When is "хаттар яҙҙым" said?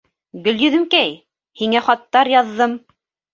1.89-2.75